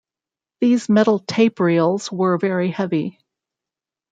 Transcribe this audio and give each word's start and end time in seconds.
These 0.61 0.89
metal 0.89 1.19
tape 1.19 1.59
reels 1.59 2.11
were 2.11 2.39
very 2.39 2.71
heavy. 2.71 3.19